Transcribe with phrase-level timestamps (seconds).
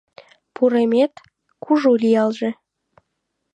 [0.53, 1.13] Пурымет
[1.63, 2.49] «кужу» лиялже